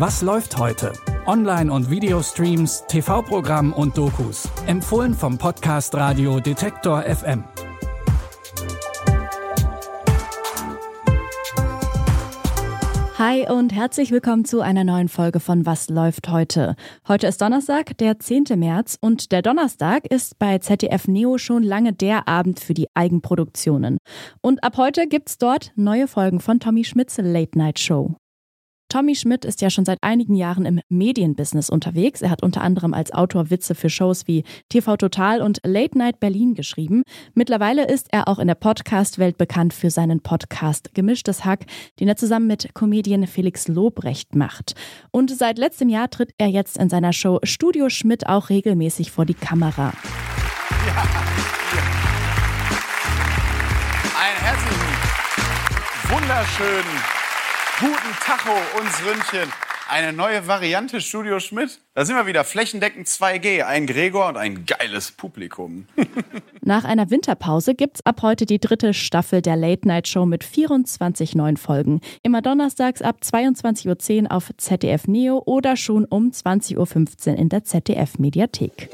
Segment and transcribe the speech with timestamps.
[0.00, 0.94] Was läuft heute?
[1.26, 4.48] Online- und Videostreams, TV-Programm und Dokus.
[4.66, 7.44] Empfohlen vom Podcast Radio Detektor FM.
[13.18, 16.76] Hi und herzlich willkommen zu einer neuen Folge von Was läuft heute?
[17.06, 18.44] Heute ist Donnerstag, der 10.
[18.56, 23.98] März und der Donnerstag ist bei ZDF Neo schon lange der Abend für die Eigenproduktionen.
[24.40, 28.16] Und ab heute gibt's dort neue Folgen von Tommy Schmidts Late Night Show.
[28.90, 32.22] Tommy Schmidt ist ja schon seit einigen Jahren im Medienbusiness unterwegs.
[32.22, 36.18] Er hat unter anderem als Autor Witze für Shows wie TV Total und Late Night
[36.18, 37.04] Berlin geschrieben.
[37.34, 41.66] Mittlerweile ist er auch in der Podcast-Welt bekannt für seinen Podcast Gemischtes Hack,
[42.00, 44.74] den er zusammen mit Comedian Felix Lobrecht macht.
[45.12, 49.24] Und seit letztem Jahr tritt er jetzt in seiner Show Studio Schmidt auch regelmäßig vor
[49.24, 49.92] die Kamera.
[50.84, 51.02] Ja.
[54.18, 54.96] Einen herzlichen,
[56.10, 57.19] wunderschönen
[57.80, 59.50] Guten Tacho uns Ründchen.
[59.88, 61.80] Eine neue Variante Studio Schmidt.
[61.94, 63.62] Da sind wir wieder flächendeckend 2G.
[63.62, 65.86] Ein Gregor und ein geiles Publikum.
[66.60, 71.34] Nach einer Winterpause gibt's ab heute die dritte Staffel der Late Night Show mit 24
[71.34, 72.02] neuen Folgen.
[72.22, 77.64] Immer donnerstags ab 22.10 Uhr auf ZDF Neo oder schon um 20.15 Uhr in der
[77.64, 78.90] ZDF Mediathek.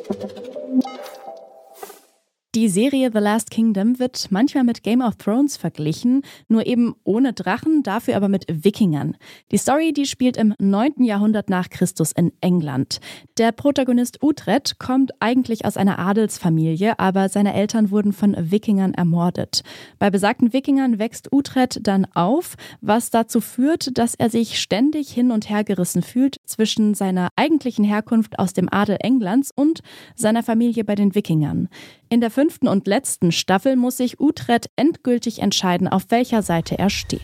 [2.56, 7.34] Die Serie The Last Kingdom wird manchmal mit Game of Thrones verglichen, nur eben ohne
[7.34, 9.18] Drachen, dafür aber mit Wikingern.
[9.52, 11.04] Die Story, die spielt im 9.
[11.04, 13.00] Jahrhundert nach Christus in England.
[13.36, 19.62] Der Protagonist Utrecht kommt eigentlich aus einer Adelsfamilie, aber seine Eltern wurden von Wikingern ermordet.
[19.98, 25.30] Bei besagten Wikingern wächst Utrecht dann auf, was dazu führt, dass er sich ständig hin
[25.30, 29.82] und her gerissen fühlt zwischen seiner eigentlichen Herkunft aus dem Adel Englands und
[30.14, 31.68] seiner Familie bei den Wikingern.
[32.08, 36.88] In der fünften und letzten Staffel muss sich Utrecht endgültig entscheiden, auf welcher Seite er
[36.88, 37.20] steht.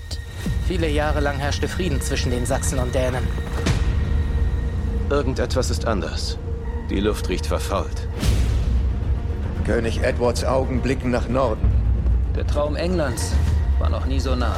[0.66, 3.22] Viele Jahre lang herrschte Frieden zwischen den Sachsen und Dänen.
[5.08, 6.36] Irgendetwas ist anders.
[6.90, 8.08] Die Luft riecht verfault.
[9.64, 11.70] König Edwards Augen blicken nach Norden.
[12.34, 13.32] Der Traum Englands
[13.78, 14.56] war noch nie so nah.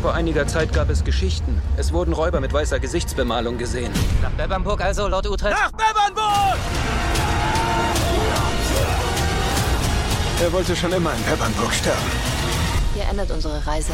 [0.00, 1.60] Vor einiger Zeit gab es Geschichten.
[1.76, 3.92] Es wurden Räuber mit weißer Gesichtsbemalung gesehen.
[4.22, 5.56] Nach Bebernburg also, Lord Utrecht?
[5.56, 6.56] Nach Bebernburg!
[10.46, 12.06] Er wollte schon immer in Pepernburg sterben.
[12.94, 13.90] Hier endet unsere Reise.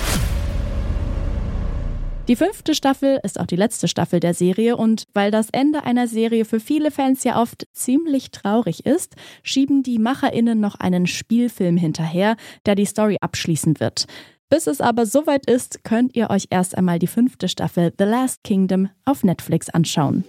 [2.29, 6.07] Die fünfte Staffel ist auch die letzte Staffel der Serie und weil das Ende einer
[6.09, 11.79] Serie für viele Fans ja oft ziemlich traurig ist, schieben die MacherInnen noch einen Spielfilm
[11.79, 12.37] hinterher,
[12.67, 14.05] der die Story abschließen wird.
[14.51, 18.45] Bis es aber soweit ist, könnt ihr euch erst einmal die fünfte Staffel The Last
[18.45, 20.27] Kingdom auf Netflix anschauen.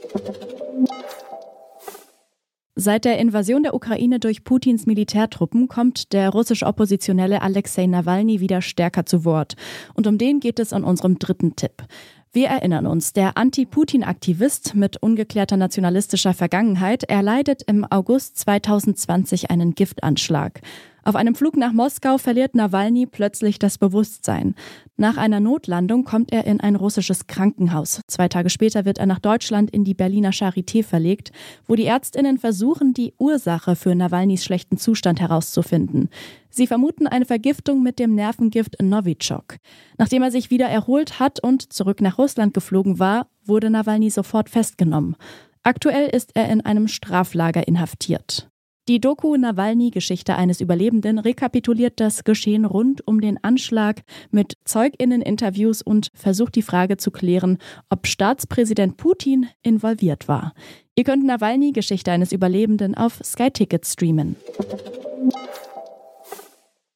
[2.76, 8.64] Seit der Invasion der Ukraine durch Putins Militärtruppen kommt der russische Oppositionelle Alexei Nawalny wieder
[8.64, 9.56] stärker zu Wort.
[9.94, 11.84] Und um den geht es an unserem dritten Tipp.
[12.32, 20.62] Wir erinnern uns, der Anti-Putin-Aktivist mit ungeklärter nationalistischer Vergangenheit erleidet im August 2020 einen Giftanschlag.
[21.06, 24.56] Auf einem Flug nach Moskau verliert Nawalny plötzlich das Bewusstsein.
[24.96, 28.00] Nach einer Notlandung kommt er in ein russisches Krankenhaus.
[28.08, 31.34] Zwei Tage später wird er nach Deutschland in die Berliner Charité verlegt,
[31.68, 36.10] wo die Ärztinnen versuchen, die Ursache für Nawalnys schlechten Zustand herauszufinden.
[36.50, 39.58] Sie vermuten eine Vergiftung mit dem Nervengift Novichok.
[39.98, 44.50] Nachdem er sich wieder erholt hat und zurück nach Russland geflogen war, wurde Nawalny sofort
[44.50, 45.18] festgenommen.
[45.64, 48.53] Aktuell ist er in einem Straflager inhaftiert.
[48.90, 55.82] Die Doku Nawalny Geschichte eines Überlebenden rekapituliert das Geschehen rund um den Anschlag mit Zeuginnen-Interviews
[55.82, 60.54] und versucht die Frage zu klären, ob Staatspräsident Putin involviert war.
[60.96, 64.36] Ihr könnt Nawalny Geschichte eines Überlebenden auf Sky Ticket streamen.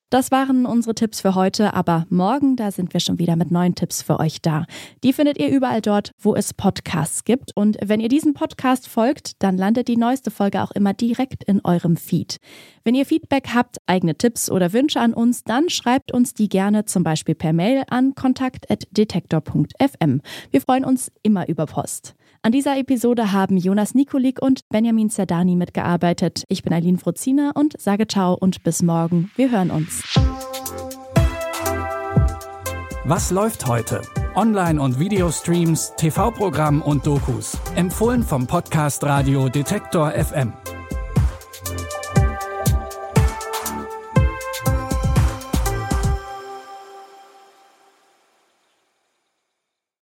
[0.09, 3.75] Das waren unsere Tipps für heute, aber morgen, da sind wir schon wieder mit neuen
[3.75, 4.66] Tipps für euch da.
[5.03, 7.51] Die findet ihr überall dort, wo es Podcasts gibt.
[7.57, 11.59] Und wenn ihr diesem Podcast folgt, dann landet die neueste Folge auch immer direkt in
[11.66, 12.38] eurem Feed.
[12.85, 16.85] Wenn ihr Feedback habt, eigene Tipps oder Wünsche an uns, dann schreibt uns die gerne
[16.85, 20.21] zum Beispiel per Mail an kontakt.detektor.fm.
[20.51, 22.15] Wir freuen uns immer über Post.
[22.47, 26.45] An dieser Episode haben Jonas Nikolik und Benjamin Zerdani mitgearbeitet.
[26.47, 29.29] Ich bin Eileen Frozina und sage ciao und bis morgen.
[29.35, 30.01] Wir hören uns.
[33.03, 34.01] Was läuft heute?
[34.33, 37.57] Online- und Videostreams, TV-Programm und Dokus.
[37.75, 40.53] Empfohlen vom Podcast Radio Detektor FM.